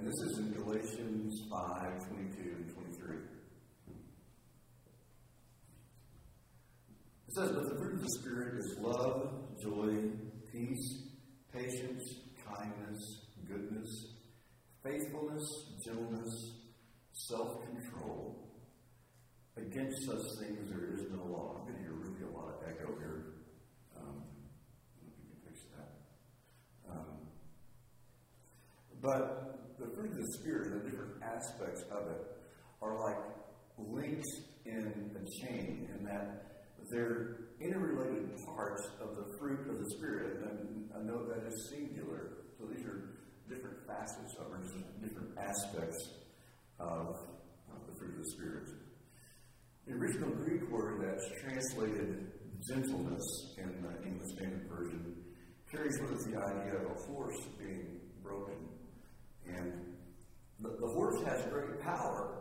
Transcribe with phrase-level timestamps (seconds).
[0.00, 3.16] And this is in Galatians 5 22 and 23.
[7.28, 10.08] It says, But the fruit of the Spirit is love, joy,
[10.50, 11.02] peace,
[11.52, 12.02] patience,
[12.48, 14.14] kindness, goodness,
[14.82, 15.44] faithfulness,
[15.84, 16.54] gentleness,
[17.28, 18.48] self control.
[19.58, 21.56] Against such things there is no law.
[21.58, 23.34] I'm going to hear really a lot of echo here.
[24.00, 24.22] Um,
[24.96, 26.90] if you can fix that.
[26.90, 27.18] Um,
[29.02, 32.20] but the fruit of the Spirit, the different aspects of it,
[32.82, 33.18] are like
[33.78, 34.28] links
[34.66, 36.50] in a chain, in that
[36.90, 40.40] they're interrelated parts of the fruit of the Spirit.
[40.42, 42.32] And I know that is singular.
[42.58, 43.16] So these are
[43.48, 45.98] different facets of it, different aspects
[46.78, 47.16] of,
[47.72, 48.68] of the fruit of the Spirit.
[49.86, 52.32] The original Greek word that's translated
[52.68, 55.16] gentleness in the English Standard Version
[55.70, 58.54] carries with it the idea of a horse being broken.
[59.56, 59.72] And
[60.60, 62.40] the, the horse has great power,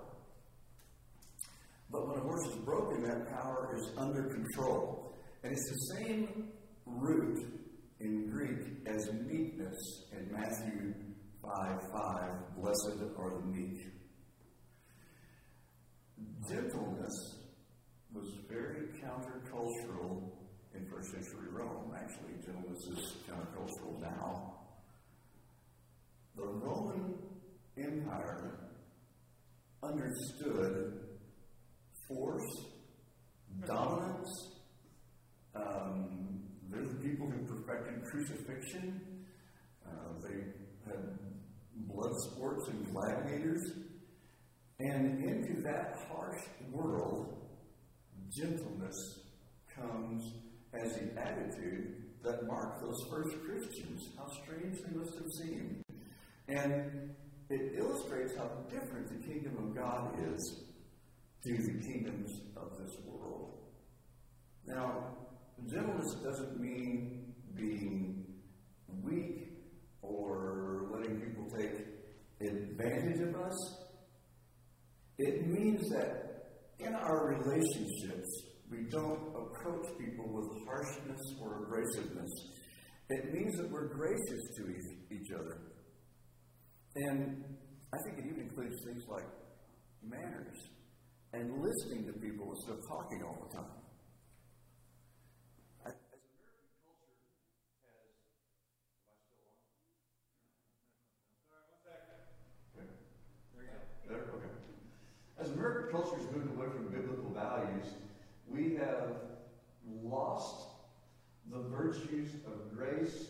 [1.92, 5.16] but when a horse is broken, that power is under control.
[5.44, 6.50] And it's the same
[6.86, 7.40] root
[8.00, 9.78] in Greek as meekness
[10.12, 10.94] in Matthew
[11.42, 12.32] 5 5.
[12.58, 13.88] Blessed are the meek.
[16.48, 17.36] Gentleness
[18.14, 20.32] was very countercultural
[20.76, 21.94] in first century Rome.
[21.96, 24.59] Actually, gentleness is countercultural now.
[26.40, 27.16] The Roman
[27.78, 28.60] Empire
[29.84, 31.02] understood
[32.08, 32.50] force,
[33.68, 34.30] dominance.
[35.54, 39.02] Um, there's people who perfected crucifixion.
[39.86, 41.20] Uh, they had
[41.76, 43.62] blood sports and gladiators.
[44.80, 47.36] And into that harsh world,
[48.34, 48.96] gentleness
[49.76, 50.24] comes
[50.74, 54.08] as the attitude that marked those first Christians.
[54.18, 55.84] How strange they must have seemed.
[56.50, 57.16] And
[57.50, 60.64] it illustrates how different the kingdom of God is
[61.44, 63.60] to the kingdoms of this world.
[64.66, 65.16] Now,
[65.68, 68.26] gentleness doesn't mean being
[69.04, 69.54] weak
[70.02, 71.86] or letting people take
[72.42, 73.86] advantage of us.
[75.18, 76.30] It means that
[76.80, 78.28] in our relationships,
[78.72, 82.30] we don't approach people with harshness or abrasiveness.
[83.10, 84.70] It means that we're gracious to
[85.14, 85.69] each other.
[87.02, 87.44] And
[87.94, 89.24] I think it even includes things like
[90.04, 90.58] manners
[91.32, 93.66] and listening to people instead of talking all the time.
[105.40, 107.86] As American culture has moved away from biblical values,
[108.50, 109.16] we have
[110.04, 110.68] lost
[111.50, 113.30] the virtues of grace,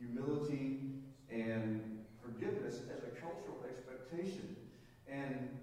[0.00, 0.80] humility,
[1.30, 1.95] and
[2.36, 4.60] forgiveness as a cultural expectation.
[5.08, 5.56] And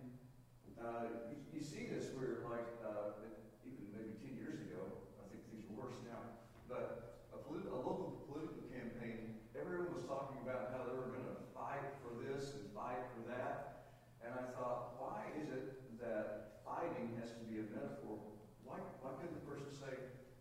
[0.81, 3.21] uh, you, you, see this where, like, uh,
[3.61, 4.81] even maybe 10 years ago,
[5.21, 6.17] I think things are worse now,
[6.65, 11.37] but a, a local political campaign, everyone was talking about how they were going to
[11.53, 13.93] fight for this and fight for that.
[14.25, 18.17] And I thought, why is it that fighting has to be a metaphor?
[18.65, 19.93] Why, why couldn't the person say,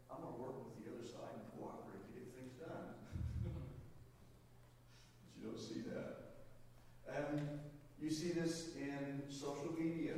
[0.09, 2.97] I'm going to work with the other side and to get things done?
[3.45, 3.69] but
[5.37, 6.23] you don't see that.
[8.03, 10.15] You see this in social media.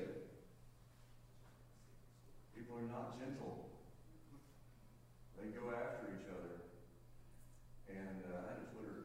[2.56, 3.68] People are not gentle.
[5.36, 6.64] They go after each other.
[7.92, 9.03] And uh, I had a Twitter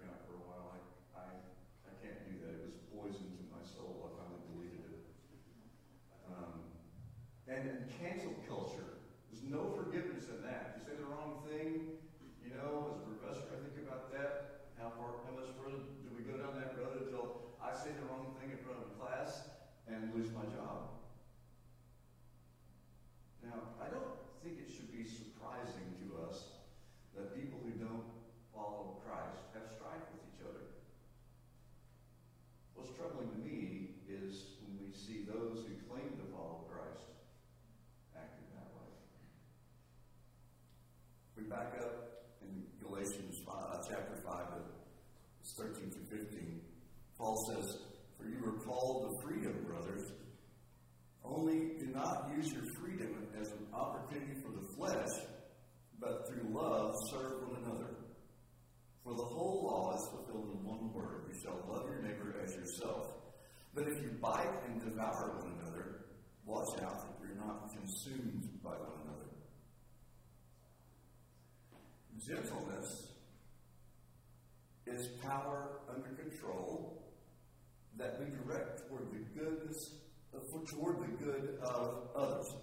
[80.70, 82.54] toward the good of others.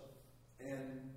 [0.61, 1.11] And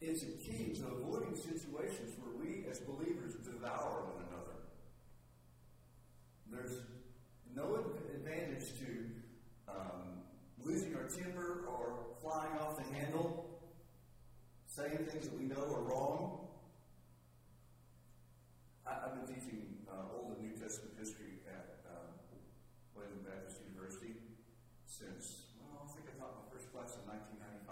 [0.00, 4.56] it's a key to avoiding situations where we as believers devour one another.
[6.50, 6.80] There's
[7.54, 7.78] no
[8.14, 10.22] advantage to um,
[10.62, 13.60] losing our temper or flying off the handle,
[14.66, 16.35] saying things that we know are wrong
[27.16, 27.65] 1995.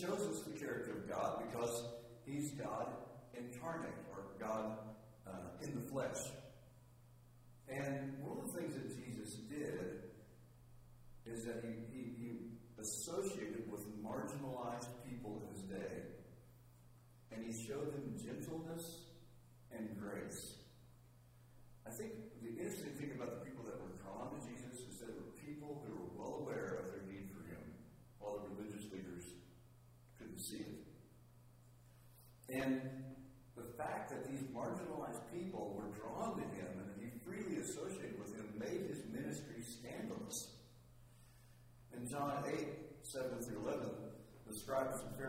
[0.00, 1.84] shows us the character of God because
[2.26, 2.88] he's God
[3.34, 4.78] incarnate or God
[5.26, 6.18] uh, in the flesh.
[7.68, 10.02] And one of the things that Jesus did
[11.24, 12.32] is that he, he, he
[12.78, 16.02] associated with marginalized people in his day,
[17.32, 19.05] and he showed them gentleness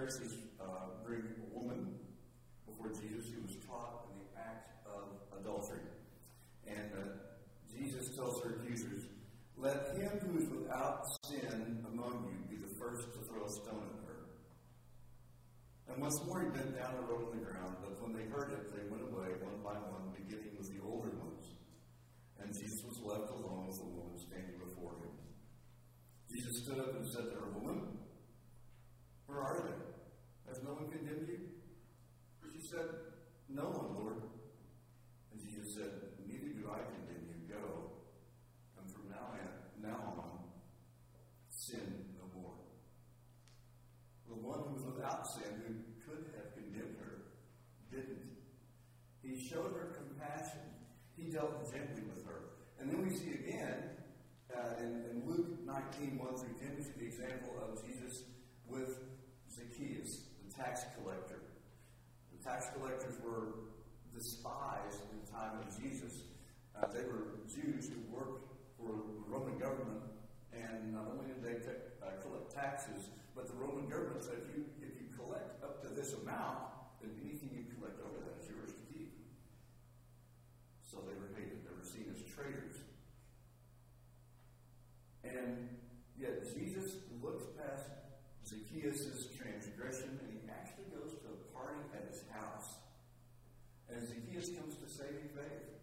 [0.07, 1.99] Pharisees uh, bring a woman
[2.65, 5.83] before Jesus who was caught in the act of adultery.
[6.65, 7.27] And uh,
[7.67, 9.03] Jesus tells her accusers,
[9.57, 13.83] Let him who is without sin among you be the first to throw a stone
[13.83, 14.31] at her.
[15.91, 18.55] And once more he bent down and wrote on the ground, but when they heard
[18.55, 21.51] it, they went away one by one, beginning with the older ones.
[22.39, 25.11] And Jesus was left alone with the woman standing before him.
[26.31, 27.99] Jesus stood up and said to her, Woman,
[29.27, 29.96] where are they?
[30.47, 31.39] Has no one condemned you?
[32.53, 32.87] She said,
[33.49, 34.21] No one, Lord.
[35.31, 37.53] And Jesus said, Neither do I condemn you.
[37.53, 38.01] Go.
[38.79, 39.51] And from now on,
[39.83, 40.39] now on
[41.49, 42.57] sin no more.
[44.27, 47.27] The one who was without sin, who could have condemned her,
[47.91, 48.39] didn't.
[49.21, 50.63] He showed her compassion.
[51.15, 52.55] He dealt gently with her.
[52.79, 53.97] And then we see again
[54.55, 58.23] uh, in, in, Luke 19, 1 through 10, the example of Jesus
[58.67, 58.97] with
[59.51, 60.21] Zacchaeus
[60.57, 61.41] tax collector.
[62.33, 63.69] The tax collectors were
[64.13, 66.25] despised in the time of Jesus.
[66.73, 70.01] Uh, they were Jews who worked for the Roman government,
[70.53, 74.57] and not only did they t- uh, collect taxes, but the Roman government said if
[74.57, 78.49] you, if you collect up to this amount, then anything you collect over that is
[78.49, 79.13] yours to keep.
[80.81, 81.61] So they were hated.
[81.61, 82.81] They were seen as traitors.
[85.23, 85.69] And
[86.17, 87.85] yet Jesus looked past
[88.47, 90.36] Zacchaeus' transgression and
[91.57, 92.77] party at his house.
[93.89, 95.77] And Zacchaeus comes to saving faith.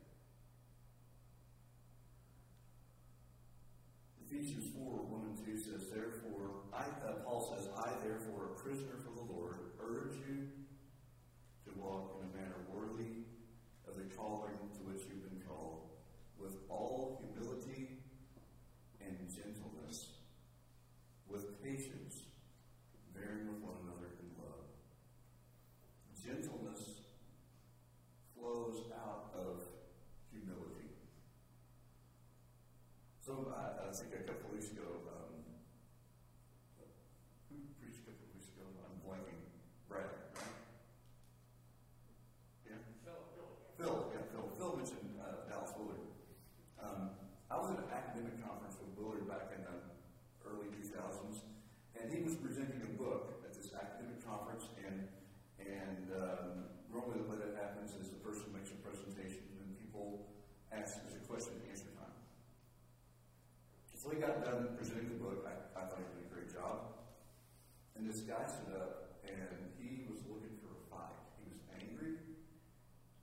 [4.31, 8.99] Ephesians 4 1 and 2 says, Therefore, I, uh, Paul says, I, therefore, a prisoner
[9.03, 10.49] for the Lord, urge you
[11.67, 13.25] to walk in a manner worthy
[13.89, 15.91] of the calling to which you've been called,
[16.39, 17.84] with all humility
[56.95, 60.31] normally the way that happens is the person makes a presentation and people
[60.71, 62.15] ask, there's a question and answer time.
[63.99, 65.43] So we got done presenting the book.
[65.43, 66.95] I, I thought he did a great job.
[67.99, 71.19] And this guy stood up and he was looking for a fight.
[71.43, 72.15] He was angry.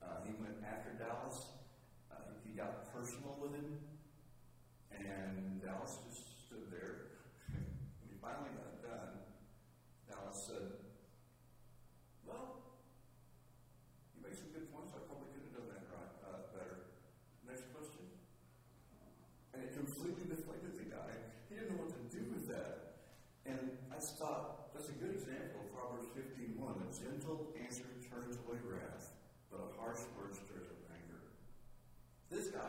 [0.03, 1.55] Uh, he went after Dallas.
[2.11, 3.79] Uh, he got personal with him.
[4.91, 6.30] And Dallas just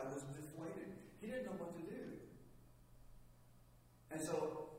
[0.03, 0.91] guy was deflated.
[1.21, 2.19] He didn't know what to do.
[4.11, 4.69] And so,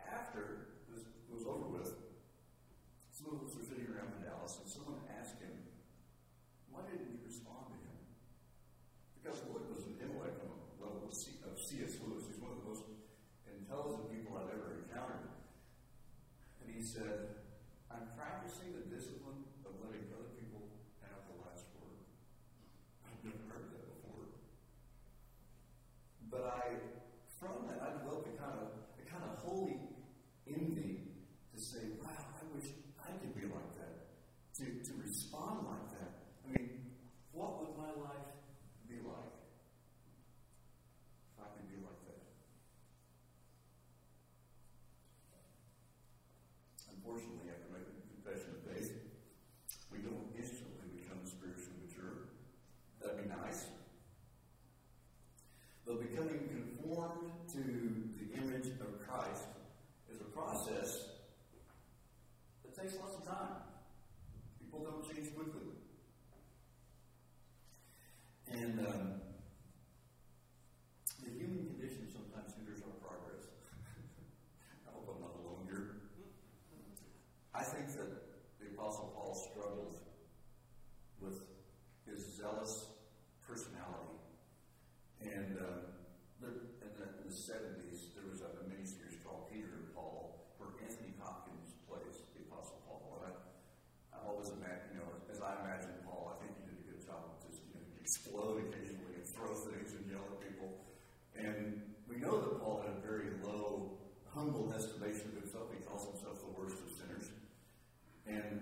[0.00, 1.92] after this was over with,
[3.10, 4.99] some of us were sitting around in Dallas, and someone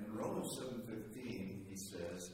[0.06, 2.30] in Romans 7.15, he says,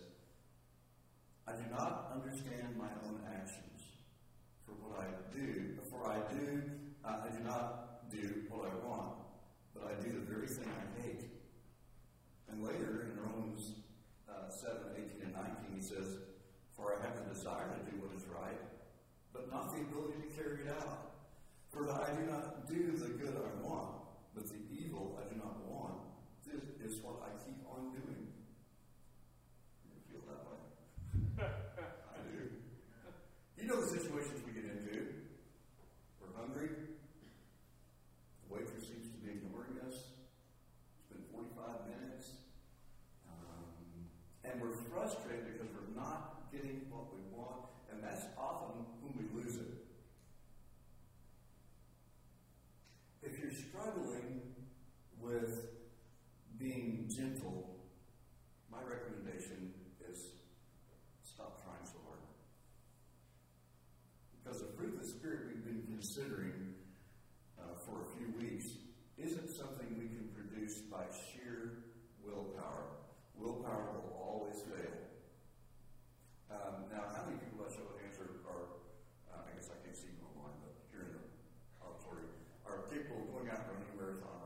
[84.05, 84.44] earth on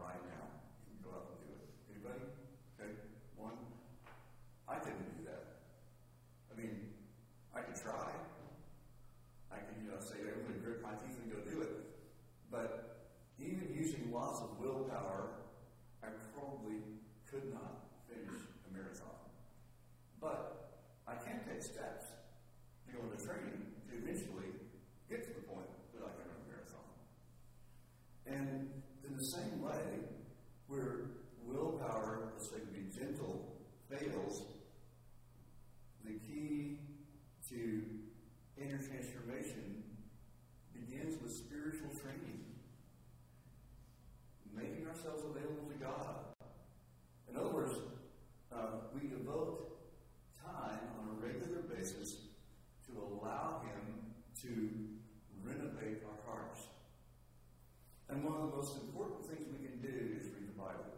[58.58, 60.90] most important things we can do is read the Bible.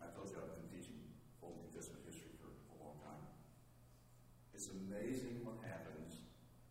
[0.00, 0.96] I told you I've been teaching
[1.44, 3.20] Old Testament history for a long time.
[4.56, 6.24] It's amazing what happens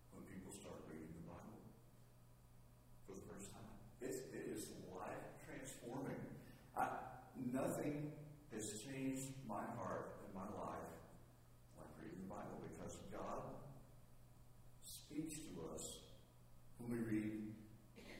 [0.09, 1.61] when people start reading the Bible
[3.05, 3.69] for the first time.
[4.01, 6.25] It's, it is life transforming.
[6.73, 6.89] I,
[7.37, 8.09] nothing
[8.49, 10.89] has changed my heart and my life
[11.77, 13.45] like reading the Bible because God
[14.81, 16.01] speaks to us
[16.81, 17.53] when we read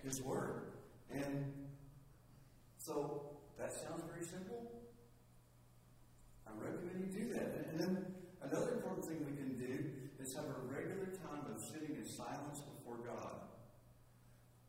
[0.06, 0.66] His Word.
[1.17, 1.53] And
[2.78, 4.70] so that sounds very simple.
[6.45, 7.74] I recommend you do that.
[7.74, 7.91] And then
[8.45, 9.89] another important thing we can do
[10.22, 13.49] is have a regular time of sitting in silence before God.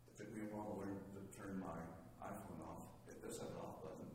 [0.09, 1.85] It took me a learned to to turn my
[2.25, 2.97] iPhone off.
[3.13, 4.09] It does have an off button.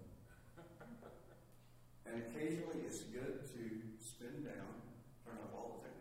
[2.10, 3.62] and occasionally it's good to
[4.02, 4.74] spin down,
[5.22, 5.93] turn off all the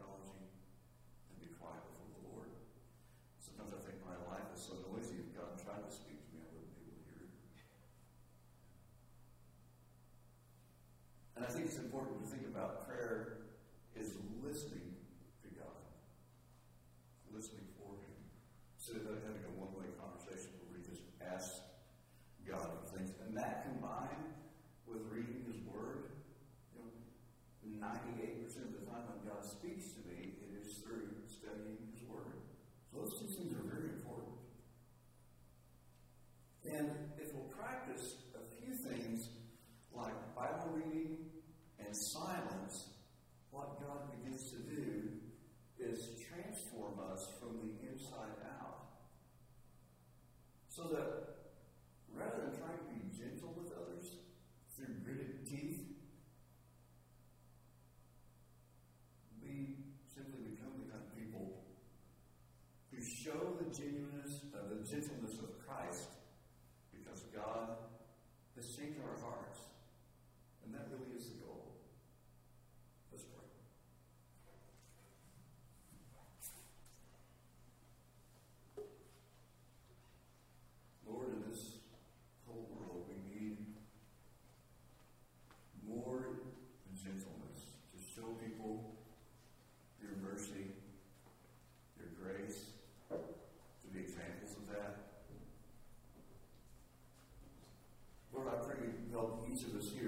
[99.53, 100.02] each of us here.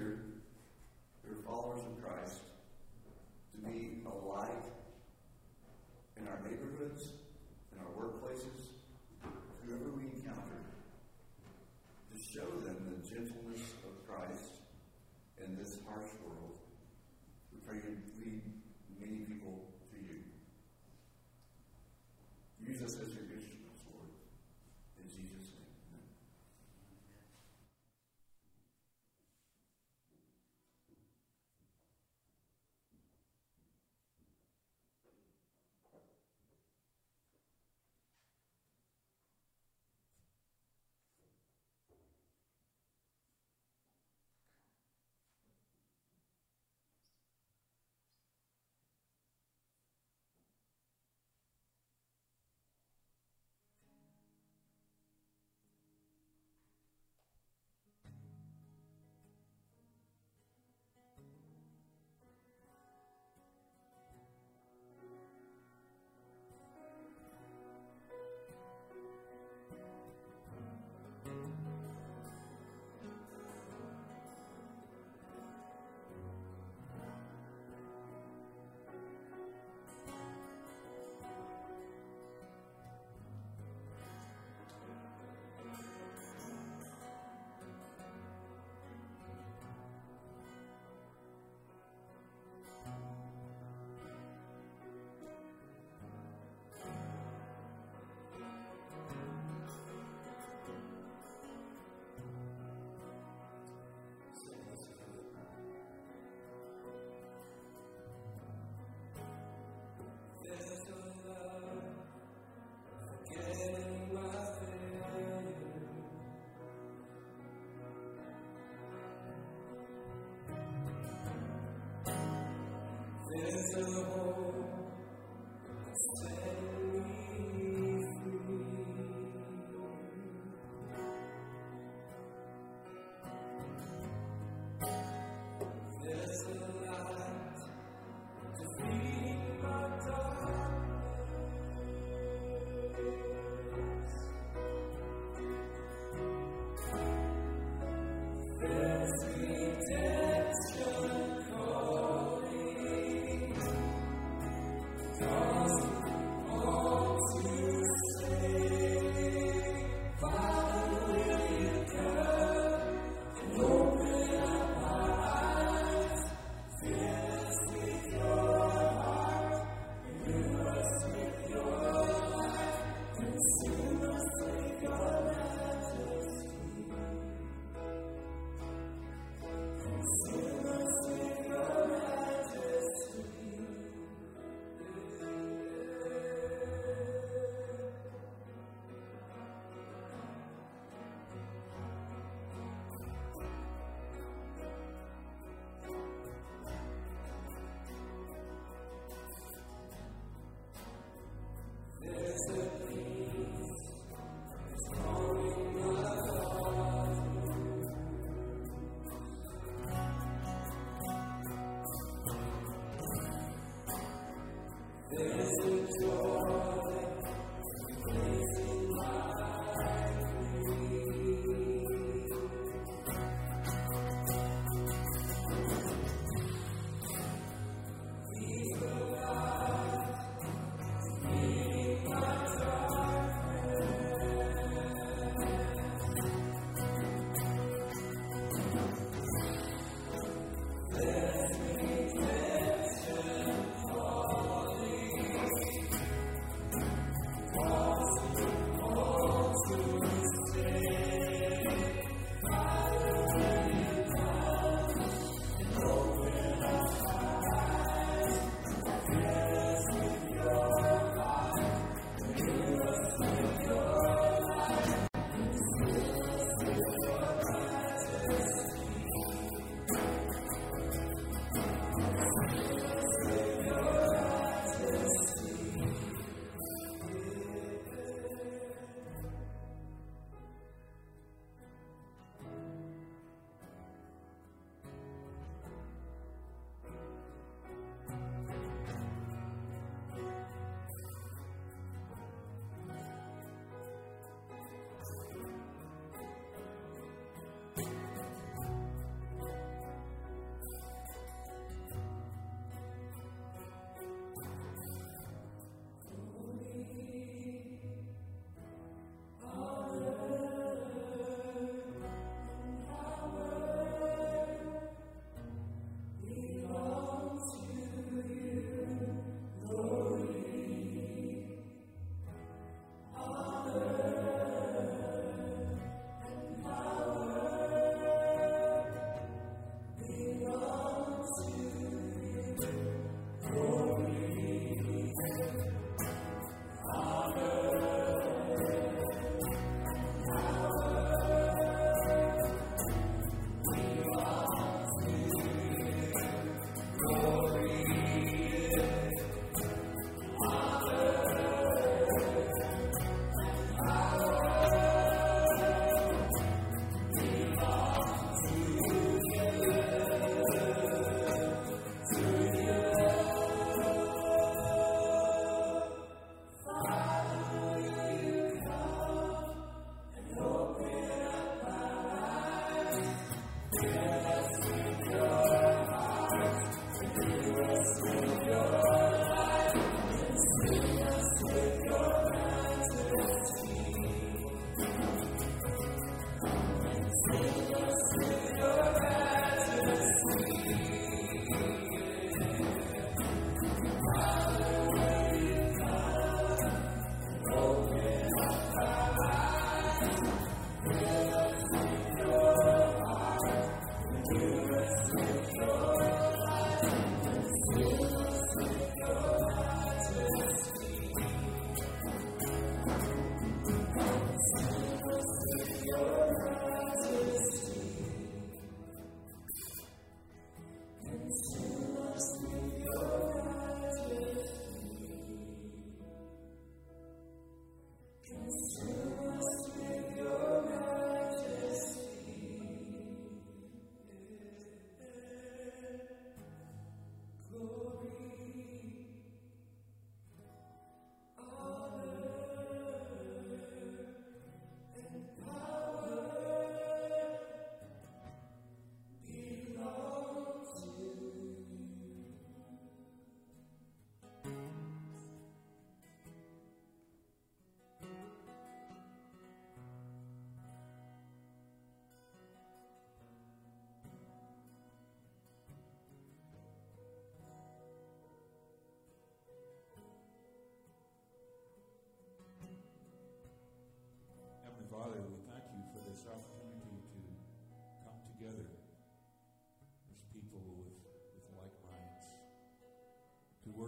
[123.35, 124.35] invisible.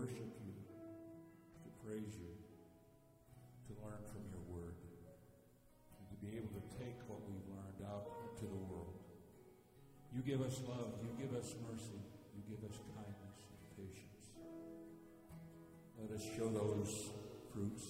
[0.08, 0.56] Worship you,
[1.68, 2.32] to praise you,
[3.68, 4.80] to learn from your word,
[6.00, 8.96] and to be able to take what we've learned out into the world.
[10.16, 12.00] You give us love, you give us mercy,
[12.40, 14.32] you give us kindness and patience.
[16.00, 17.12] Let us show those
[17.52, 17.84] fruits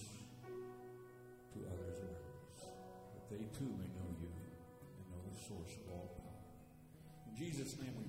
[1.54, 2.66] to others around us,
[3.14, 6.50] that they too may know you and know the source of all power.
[7.30, 8.07] In Jesus' name we